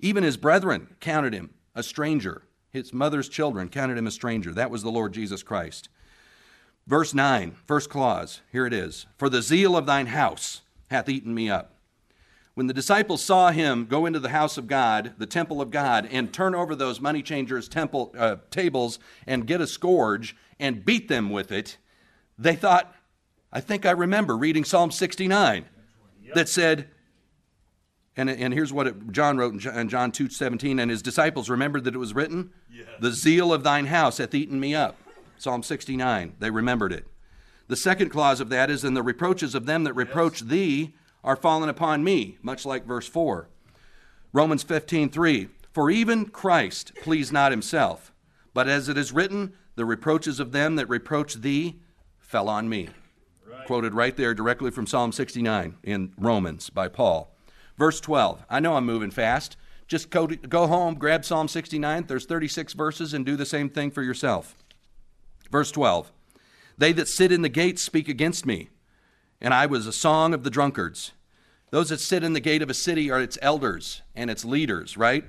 even 0.01 0.23
his 0.23 0.37
brethren 0.37 0.89
counted 1.01 1.35
him 1.35 1.51
a 1.75 1.83
stranger. 1.83 2.43
His 2.71 2.93
mother's 2.93 3.29
children 3.29 3.69
counted 3.69 3.99
him 3.99 4.07
a 4.07 4.13
stranger. 4.13 4.53
That 4.53 4.71
was 4.71 4.83
the 4.83 4.91
Lord 4.91 5.13
Jesus 5.13 5.43
Christ. 5.43 5.89
Verse 6.87 7.13
9, 7.13 7.57
first 7.67 7.91
clause, 7.91 8.41
here 8.51 8.67
it 8.67 8.73
is 8.73 9.07
For 9.17 9.29
the 9.29 9.43
zeal 9.43 9.77
of 9.77 9.87
thine 9.87 10.07
house 10.07 10.63
hath 10.91 11.09
eaten 11.09 11.35
me 11.35 11.51
up. 11.51 11.75
When 12.55 12.67
the 12.67 12.75
disciples 12.75 13.23
saw 13.23 13.53
him 13.53 13.87
go 13.87 14.05
into 14.05 14.19
the 14.19 14.31
house 14.31 14.59
of 14.59 14.67
God, 14.67 15.15
the 15.17 15.27
temple 15.27 15.61
of 15.61 15.71
God, 15.71 16.09
and 16.11 16.33
turn 16.33 16.55
over 16.55 16.75
those 16.75 17.01
money 17.01 17.23
changers' 17.23 17.69
temple 17.69 18.13
uh, 18.19 18.37
tables 18.51 18.99
and 19.27 19.47
get 19.47 19.61
a 19.61 19.67
scourge 19.67 20.35
and 20.59 20.85
beat 20.85 21.09
them 21.09 21.31
with 21.31 21.53
it, 21.53 21.77
they 22.37 22.57
thought, 22.57 22.95
I 23.53 23.61
think 23.61 23.87
I 23.87 23.93
remember 23.93 24.37
reading 24.37 24.65
Psalm 24.65 24.91
69 24.91 25.67
that 26.35 26.49
said, 26.49 26.89
and, 28.19 28.29
and 28.29 28.53
here's 28.53 28.73
what 28.73 28.89
it, 28.89 29.13
John 29.13 29.39
wrote 29.39 29.65
in 29.65 29.89
John 29.89 30.11
2 30.11 30.29
17, 30.29 30.81
and 30.81 30.91
his 30.91 31.03
disciples 31.03 31.49
remembered 31.49 31.85
that 31.85 31.95
it 31.95 31.99
was 31.99 32.15
written, 32.15 32.51
yes. 32.71 32.89
The 32.99 33.13
zeal 33.13 33.53
of 33.53 33.63
thine 33.63 33.87
house 33.87 34.19
hath 34.19 34.35
eaten 34.35 34.59
me 34.59 34.75
up. 34.75 34.97
Psalm 35.39 35.63
69. 35.63 36.35
They 36.41 36.51
remembered 36.51 36.93
it. 36.93 37.07
The 37.69 37.77
second 37.77 38.09
clause 38.11 38.41
of 38.41 38.49
that 38.49 38.71
is, 38.71 38.83
And 38.83 38.97
the 38.97 39.05
reproaches 39.05 39.55
of 39.55 39.67
them 39.67 39.85
that 39.85 39.93
reproach 39.93 40.41
yes. 40.41 40.51
thee 40.51 40.95
are 41.23 41.37
fallen 41.37 41.69
upon 41.69 42.03
me, 42.03 42.39
much 42.43 42.67
like 42.67 42.85
verse 42.85 43.07
4. 43.09 43.49
Romans 44.33 44.65
15, 44.65 45.11
3. 45.11 45.49
For 45.73 45.89
even 45.89 46.27
Christ 46.27 46.93
pleased 46.97 47.33
not 47.33 47.53
himself, 47.53 48.13
but 48.53 48.69
as 48.69 48.89
it 48.89 48.99
is 48.99 49.13
written, 49.13 49.53
the 49.77 49.85
reproaches 49.85 50.41
of 50.41 50.51
them 50.51 50.75
that 50.75 50.89
reproach 50.89 51.35
thee 51.35 51.79
fell 52.19 52.49
on 52.49 52.69
me. 52.69 52.89
Right. 53.49 53.65
Quoted 53.65 53.95
right 53.95 54.17
there 54.17 54.35
directly 54.35 54.73
from 54.73 54.89
Psalm 54.89 55.13
69 55.13 55.77
in 55.85 56.13
Romans 56.19 56.69
by 56.69 56.89
Paul. 56.89 57.33
Verse 57.79 58.01
12. 58.01 58.45
I 58.51 58.61
know 58.61 58.75
I'm 58.75 58.85
moving 58.85 59.13
fast. 59.13 59.57
Just 59.87 60.11
go, 60.11 60.27
to, 60.27 60.37
go 60.37 60.67
home, 60.67 60.97
grab 60.97 61.25
Psalm 61.25 61.49
69. 61.49 62.05
There's 62.07 62.27
36 62.27 62.75
verses, 62.75 63.15
and 63.15 63.25
do 63.25 63.37
the 63.37 63.47
same 63.47 63.71
thing 63.71 63.91
for 63.91 64.03
yourself. 64.03 64.55
Verse 65.51 65.71
12 65.71 66.13
They 66.77 66.93
that 66.93 67.09
sit 67.09 67.33
in 67.33 67.41
the 67.43 67.49
gates 67.49 67.81
speak 67.81 68.09
against 68.09 68.45
me, 68.45 68.69
and 69.41 69.55
I 69.55 69.65
was 69.65 69.87
a 69.87 69.93
song 69.93 70.35
of 70.35 70.43
the 70.43 70.51
drunkards. 70.51 71.13
Those 71.71 71.91
that 71.91 72.01
sit 72.01 72.25
in 72.25 72.33
the 72.33 72.41
gate 72.41 72.63
of 72.63 72.71
a 72.71 72.75
city 72.75 73.11
are 73.11 73.21
its 73.21 73.39
elders 73.41 74.03
and 74.15 74.31
its 74.31 74.45
leaders, 74.45 74.97
right? 74.97 75.25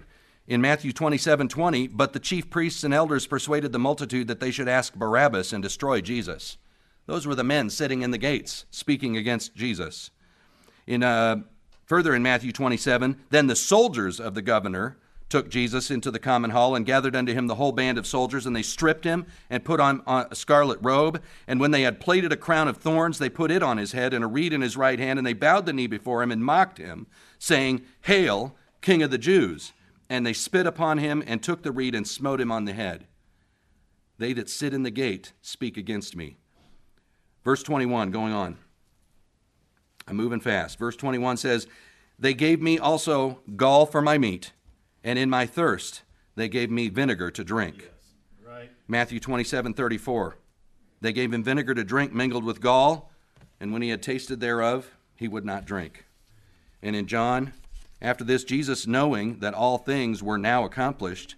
In 0.47 0.61
Matthew 0.61 0.91
27 0.91 1.47
20, 1.47 1.87
but 1.87 2.13
the 2.13 2.19
chief 2.19 2.49
priests 2.49 2.83
and 2.83 2.93
elders 2.93 3.27
persuaded 3.27 3.71
the 3.71 3.79
multitude 3.79 4.27
that 4.27 4.39
they 4.39 4.51
should 4.51 4.67
ask 4.67 4.95
Barabbas 4.95 5.53
and 5.53 5.61
destroy 5.61 6.01
Jesus. 6.01 6.57
Those 7.05 7.27
were 7.27 7.35
the 7.35 7.43
men 7.43 7.69
sitting 7.69 8.01
in 8.01 8.11
the 8.11 8.17
gates 8.17 8.65
speaking 8.71 9.15
against 9.15 9.55
Jesus. 9.55 10.11
In, 10.87 11.03
uh, 11.03 11.43
further 11.89 12.13
in 12.13 12.21
Matthew 12.21 12.51
27, 12.51 13.19
then 13.31 13.47
the 13.47 13.55
soldiers 13.55 14.19
of 14.19 14.35
the 14.35 14.43
governor 14.43 14.95
took 15.27 15.49
Jesus 15.49 15.89
into 15.89 16.11
the 16.11 16.19
common 16.19 16.51
hall 16.51 16.75
and 16.75 16.85
gathered 16.85 17.15
unto 17.15 17.33
him 17.33 17.47
the 17.47 17.55
whole 17.55 17.71
band 17.71 17.97
of 17.97 18.05
soldiers, 18.05 18.45
and 18.45 18.55
they 18.55 18.61
stripped 18.61 19.03
him 19.03 19.25
and 19.49 19.65
put 19.65 19.79
on 19.79 20.01
a 20.07 20.35
scarlet 20.35 20.79
robe. 20.81 21.21
And 21.47 21.59
when 21.59 21.71
they 21.71 21.81
had 21.81 21.99
plaited 21.99 22.31
a 22.31 22.37
crown 22.37 22.67
of 22.67 22.77
thorns, 22.77 23.17
they 23.17 23.29
put 23.29 23.51
it 23.51 23.63
on 23.63 23.77
his 23.77 23.91
head 23.91 24.13
and 24.13 24.23
a 24.23 24.27
reed 24.27 24.53
in 24.53 24.61
his 24.61 24.77
right 24.77 24.99
hand, 24.99 25.19
and 25.19 25.25
they 25.25 25.33
bowed 25.33 25.65
the 25.65 25.73
knee 25.73 25.87
before 25.87 26.21
him 26.21 26.31
and 26.31 26.45
mocked 26.45 26.77
him, 26.77 27.07
saying, 27.39 27.81
Hail, 28.01 28.55
King 28.81 29.01
of 29.01 29.09
the 29.11 29.17
Jews! 29.17 29.73
And 30.11 30.25
they 30.25 30.33
spit 30.33 30.67
upon 30.67 30.99
him 30.99 31.23
and 31.25 31.41
took 31.41 31.63
the 31.63 31.71
reed 31.71 31.95
and 31.95 32.07
smote 32.07 32.39
him 32.39 32.51
on 32.51 32.65
the 32.65 32.73
head. 32.73 33.05
They 34.17 34.33
that 34.33 34.49
sit 34.49 34.73
in 34.73 34.83
the 34.83 34.91
gate 34.91 35.33
speak 35.41 35.77
against 35.77 36.15
me. 36.15 36.37
Verse 37.43 37.63
21, 37.63 38.11
going 38.11 38.33
on. 38.33 38.57
I'm 40.09 40.17
moving 40.17 40.39
fast. 40.39 40.79
Verse 40.79 40.95
21 40.95 41.37
says, 41.37 41.67
They 42.17 42.33
gave 42.33 42.61
me 42.61 42.79
also 42.79 43.39
gall 43.55 43.85
for 43.85 44.01
my 44.01 44.17
meat 44.17 44.51
and 45.03 45.17
in 45.17 45.29
my 45.29 45.45
thirst 45.45 46.03
they 46.35 46.49
gave 46.49 46.71
me 46.71 46.89
vinegar 46.89 47.31
to 47.31 47.43
drink. 47.43 47.77
Yes. 47.79 48.45
Right. 48.45 48.71
Matthew 48.87 49.19
27 49.19 49.73
34. 49.73 50.37
They 51.01 51.13
gave 51.13 51.33
him 51.33 51.43
vinegar 51.43 51.73
to 51.73 51.83
drink 51.83 52.13
mingled 52.13 52.43
with 52.43 52.61
gall, 52.61 53.11
and 53.59 53.71
when 53.71 53.81
he 53.81 53.89
had 53.89 54.03
tasted 54.03 54.39
thereof, 54.39 54.91
he 55.15 55.27
would 55.27 55.45
not 55.45 55.65
drink. 55.65 56.05
And 56.81 56.95
in 56.95 57.07
John, 57.07 57.53
after 58.01 58.23
this, 58.23 58.43
Jesus, 58.43 58.87
knowing 58.87 59.39
that 59.39 59.53
all 59.53 59.77
things 59.77 60.21
were 60.21 60.37
now 60.37 60.65
accomplished, 60.65 61.35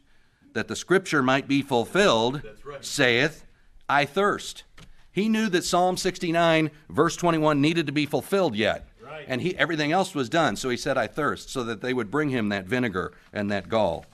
that 0.54 0.68
the 0.68 0.76
scripture 0.76 1.24
might 1.24 1.48
be 1.48 1.62
fulfilled, 1.62 2.42
right. 2.64 2.84
saith, 2.84 3.46
I 3.88 4.06
thirst. 4.06 4.64
He 5.12 5.28
knew 5.28 5.50
that 5.50 5.66
Psalm 5.66 5.98
69, 5.98 6.72
verse 6.90 7.16
21, 7.16 7.60
needed 7.60 7.86
to 7.88 7.92
be 7.92 8.06
fulfilled 8.06 8.56
yet. 8.56 8.88
Right. 9.04 9.26
And 9.28 9.42
he, 9.42 9.58
everything 9.58 9.92
else 9.92 10.16
was 10.16 10.30
done. 10.30 10.56
So 10.56 10.70
he 10.70 10.78
said, 10.78 10.98
I 10.98 11.08
thirst, 11.08 11.50
so 11.50 11.64
that 11.66 11.82
they 11.82 11.94
would 11.94 12.10
bring 12.10 12.30
him 12.30 12.50
that 12.50 12.66
vinegar 12.66 13.14
and 13.34 13.52
that 13.52 13.68
gall. 13.68 14.06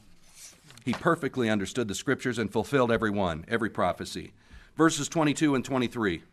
He 0.84 0.94
perfectly 0.94 1.50
understood 1.50 1.88
the 1.88 1.96
scriptures 1.96 2.39
and 2.39 2.51
fulfilled 2.51 2.92
every 2.92 3.12
one, 3.12 3.46
every 3.48 3.70
prophecy. 3.70 4.32
Verses 4.75 5.10
22 5.10 5.54
and 5.54 5.63
23. 5.63 6.24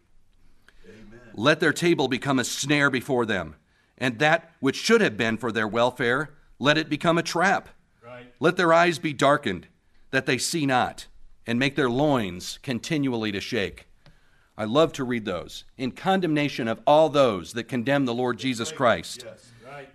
Amen. 0.86 1.20
Let 1.34 1.60
their 1.60 1.72
table 1.72 2.08
become 2.08 2.38
a 2.38 2.44
snare 2.44 2.88
before 2.88 3.26
them, 3.26 3.56
and 3.98 4.18
that 4.20 4.52
which 4.60 4.76
should 4.76 5.00
have 5.00 5.16
been 5.16 5.36
for 5.36 5.50
their 5.50 5.68
welfare, 5.68 6.30
let 6.58 6.78
it 6.78 6.88
become 6.88 7.18
a 7.18 7.22
trap. 7.22 7.68
Right. 8.02 8.32
Let 8.38 8.56
their 8.56 8.72
eyes 8.72 8.98
be 8.98 9.12
darkened, 9.12 9.66
that 10.10 10.26
they 10.26 10.38
see 10.38 10.66
not, 10.66 11.06
and 11.46 11.58
make 11.58 11.74
their 11.74 11.90
loins 11.90 12.58
continually 12.62 13.32
to 13.32 13.40
shake. 13.40 13.88
I 14.56 14.64
love 14.64 14.92
to 14.94 15.04
read 15.04 15.24
those 15.24 15.64
in 15.76 15.90
condemnation 15.90 16.68
of 16.68 16.80
all 16.86 17.08
those 17.08 17.54
that 17.54 17.64
condemn 17.64 18.04
the 18.04 18.14
Lord 18.14 18.38
Jesus 18.38 18.70
Christ. 18.70 19.24
Yes. 19.26 19.50
Right. 19.66 19.88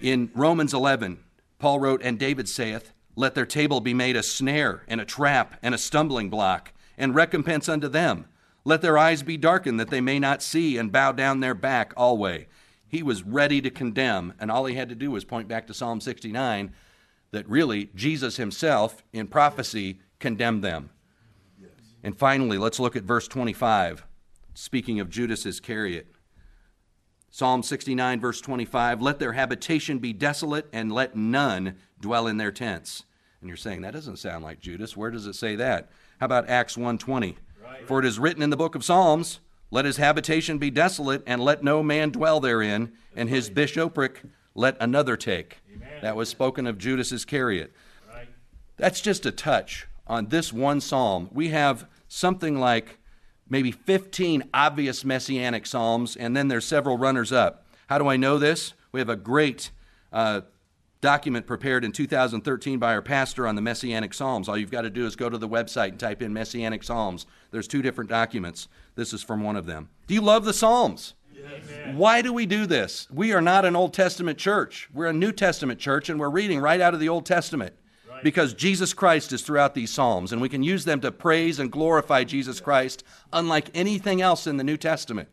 In 0.00 0.30
Romans 0.34 0.74
11, 0.74 1.18
Paul 1.58 1.80
wrote, 1.80 2.02
And 2.02 2.18
David 2.18 2.48
saith, 2.48 2.92
Let 3.16 3.34
their 3.34 3.46
table 3.46 3.80
be 3.80 3.94
made 3.94 4.16
a 4.16 4.22
snare 4.22 4.84
and 4.88 5.00
a 5.00 5.06
trap 5.06 5.58
and 5.62 5.74
a 5.74 5.78
stumbling 5.78 6.28
block, 6.28 6.72
and 6.98 7.14
recompense 7.14 7.68
unto 7.68 7.88
them. 7.88 8.26
Let 8.64 8.82
their 8.82 8.98
eyes 8.98 9.22
be 9.22 9.38
darkened, 9.38 9.80
that 9.80 9.88
they 9.88 10.02
may 10.02 10.18
not 10.18 10.42
see, 10.42 10.76
and 10.76 10.92
bow 10.92 11.12
down 11.12 11.40
their 11.40 11.54
back 11.54 11.94
alway. 11.96 12.48
He 12.86 13.02
was 13.02 13.22
ready 13.22 13.60
to 13.62 13.70
condemn, 13.70 14.34
and 14.38 14.50
all 14.50 14.66
he 14.66 14.74
had 14.74 14.88
to 14.90 14.94
do 14.94 15.10
was 15.10 15.24
point 15.24 15.48
back 15.48 15.66
to 15.66 15.74
Psalm 15.74 16.00
69 16.00 16.72
that 17.30 17.48
really 17.48 17.90
Jesus 17.94 18.36
himself, 18.36 19.02
in 19.12 19.26
prophecy, 19.26 20.00
condemned 20.18 20.62
them. 20.64 20.90
And 22.02 22.16
finally, 22.16 22.58
let's 22.58 22.78
look 22.80 22.96
at 22.96 23.02
verse 23.02 23.26
25, 23.28 24.06
speaking 24.54 25.00
of 25.00 25.10
Judas 25.10 25.44
Iscariot. 25.44 26.06
Psalm 27.30 27.62
69, 27.62 28.20
verse 28.20 28.40
25 28.40 29.02
Let 29.02 29.18
their 29.18 29.32
habitation 29.32 29.98
be 29.98 30.12
desolate, 30.12 30.68
and 30.72 30.92
let 30.92 31.16
none 31.16 31.76
dwell 32.00 32.26
in 32.26 32.36
their 32.36 32.52
tents. 32.52 33.04
And 33.40 33.48
you're 33.48 33.56
saying, 33.56 33.82
that 33.82 33.92
doesn't 33.92 34.16
sound 34.18 34.44
like 34.44 34.60
Judas. 34.60 34.96
Where 34.96 35.10
does 35.10 35.26
it 35.26 35.34
say 35.34 35.56
that? 35.56 35.90
How 36.18 36.26
about 36.26 36.48
Acts 36.48 36.76
1:20? 36.76 37.36
Right. 37.62 37.86
For 37.86 37.98
it 37.98 38.04
is 38.04 38.18
written 38.18 38.42
in 38.42 38.50
the 38.50 38.56
book 38.56 38.74
of 38.74 38.84
Psalms, 38.84 39.40
Let 39.70 39.84
his 39.84 39.98
habitation 39.98 40.58
be 40.58 40.70
desolate, 40.70 41.22
and 41.26 41.42
let 41.42 41.62
no 41.62 41.82
man 41.82 42.10
dwell 42.10 42.40
therein, 42.40 42.92
and 43.14 43.28
his 43.28 43.50
bishopric 43.50 44.22
let 44.54 44.76
another 44.80 45.16
take. 45.16 45.58
Amen. 45.72 45.88
That 46.02 46.16
was 46.16 46.28
spoken 46.28 46.66
of 46.66 46.78
Judas 46.78 47.12
Iscariot. 47.12 47.72
Right. 48.08 48.28
That's 48.76 49.00
just 49.00 49.26
a 49.26 49.30
touch 49.30 49.86
on 50.08 50.28
this 50.28 50.52
one 50.52 50.80
psalm. 50.80 51.28
We 51.32 51.48
have 51.48 51.86
something 52.08 52.58
like 52.58 52.98
maybe 53.48 53.70
15 53.70 54.44
obvious 54.52 55.04
messianic 55.04 55.66
psalms, 55.66 56.16
and 56.16 56.36
then 56.36 56.48
there's 56.48 56.64
several 56.64 56.98
runners 56.98 57.32
up. 57.32 57.66
How 57.88 57.98
do 57.98 58.08
I 58.08 58.16
know 58.16 58.38
this? 58.38 58.74
We 58.92 59.00
have 59.00 59.08
a 59.08 59.16
great 59.16 59.70
uh, 60.12 60.42
document 61.00 61.46
prepared 61.46 61.84
in 61.84 61.92
2013 61.92 62.78
by 62.78 62.92
our 62.92 63.02
pastor 63.02 63.46
on 63.46 63.54
the 63.54 63.62
messianic 63.62 64.12
psalms. 64.12 64.48
All 64.48 64.56
you've 64.56 64.70
got 64.70 64.82
to 64.82 64.90
do 64.90 65.06
is 65.06 65.16
go 65.16 65.28
to 65.28 65.38
the 65.38 65.48
website 65.48 65.90
and 65.90 66.00
type 66.00 66.22
in 66.22 66.32
messianic 66.32 66.82
psalms. 66.82 67.26
There's 67.50 67.68
two 67.68 67.82
different 67.82 68.10
documents. 68.10 68.68
This 68.94 69.12
is 69.12 69.22
from 69.22 69.42
one 69.42 69.56
of 69.56 69.66
them. 69.66 69.88
Do 70.06 70.14
you 70.14 70.20
love 70.20 70.44
the 70.44 70.52
psalms? 70.52 71.14
Why 71.94 72.20
do 72.20 72.32
we 72.32 72.46
do 72.46 72.66
this? 72.66 73.06
We 73.10 73.32
are 73.32 73.40
not 73.40 73.64
an 73.64 73.76
Old 73.76 73.94
Testament 73.94 74.38
church. 74.38 74.88
We're 74.92 75.06
a 75.06 75.12
New 75.12 75.32
Testament 75.32 75.78
church, 75.78 76.08
and 76.08 76.18
we're 76.18 76.28
reading 76.28 76.60
right 76.60 76.80
out 76.80 76.94
of 76.94 77.00
the 77.00 77.08
Old 77.08 77.26
Testament 77.26 77.74
because 78.22 78.54
Jesus 78.54 78.92
Christ 78.94 79.32
is 79.32 79.42
throughout 79.42 79.74
these 79.74 79.90
Psalms, 79.90 80.32
and 80.32 80.40
we 80.40 80.48
can 80.48 80.62
use 80.62 80.84
them 80.84 81.00
to 81.00 81.12
praise 81.12 81.58
and 81.58 81.70
glorify 81.70 82.24
Jesus 82.24 82.60
Christ, 82.60 83.04
unlike 83.32 83.70
anything 83.74 84.20
else 84.20 84.46
in 84.46 84.56
the 84.56 84.64
New 84.64 84.76
Testament. 84.76 85.28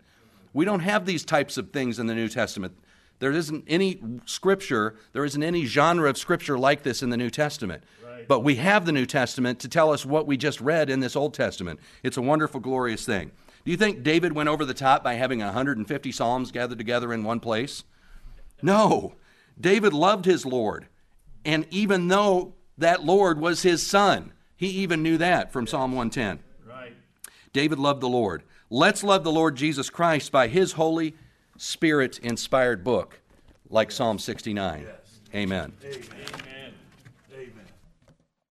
We 0.54 0.66
don't 0.66 0.80
have 0.80 1.06
these 1.06 1.26
types 1.26 1.58
of 1.58 1.72
things 1.72 2.00
in 2.00 2.08
the 2.08 2.16
New 2.16 2.30
Testament. 2.30 2.78
There 3.20 3.32
isn't 3.32 3.66
any 3.68 4.02
scripture, 4.26 4.96
there 5.14 5.26
isn't 5.26 5.44
any 5.44 5.66
genre 5.66 6.10
of 6.10 6.18
scripture 6.18 6.58
like 6.58 6.84
this 6.84 7.02
in 7.02 7.10
the 7.10 7.18
New 7.18 7.30
Testament. 7.30 7.84
Right. 8.04 8.28
But 8.28 8.42
we 8.42 8.56
have 8.56 8.86
the 8.86 8.92
New 8.92 9.06
Testament 9.06 9.60
to 9.60 9.70
tell 9.70 9.92
us 9.92 10.06
what 10.06 10.28
we 10.28 10.38
just 10.38 10.60
read 10.60 10.90
in 10.90 11.00
this 11.00 11.16
Old 11.16 11.34
Testament. 11.34 11.80
It's 12.04 12.18
a 12.18 12.22
wonderful, 12.22 12.60
glorious 12.60 13.06
thing. 13.06 13.32
Do 13.64 13.72
you 13.72 13.78
think 13.78 14.04
David 14.04 14.34
went 14.34 14.50
over 14.50 14.66
the 14.66 14.74
top 14.74 15.04
by 15.04 15.16
having 15.16 15.40
150 15.40 16.12
Psalms 16.12 16.52
gathered 16.52 16.78
together 16.78 17.14
in 17.14 17.24
one 17.24 17.40
place? 17.40 17.84
No. 18.62 19.16
David 19.60 19.94
loved 19.94 20.26
his 20.26 20.46
Lord. 20.46 20.88
And 21.46 21.66
even 21.70 22.08
though 22.08 22.55
that 22.78 23.04
Lord 23.04 23.40
was 23.40 23.62
his 23.64 23.86
son, 23.86 24.34
he 24.58 24.68
even 24.68 25.04
knew 25.04 25.18
that 25.18 25.52
from 25.52 25.68
Psalm 25.68 25.92
110. 25.92 26.40
Right. 26.68 26.94
David 27.54 27.80
loved 27.80 28.02
the 28.02 28.10
Lord. 28.10 28.44
Let's 28.70 29.04
love 29.04 29.24
the 29.24 29.32
Lord 29.32 29.56
Jesus 29.56 29.90
Christ 29.90 30.32
by 30.32 30.48
his 30.48 30.74
Holy 30.74 31.16
Spirit 31.58 32.20
inspired 32.20 32.84
book, 32.84 33.20
like 33.70 33.92
Psalm 33.92 34.20
69. 34.20 34.88
Amen. 35.34 35.74
Amen. 35.84 36.65